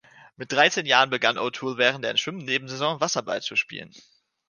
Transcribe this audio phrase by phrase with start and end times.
[0.35, 3.93] Mit dreizehn Jahren begann O'Toole während der Schwimm-Nebensaison Wasserball zu spielen.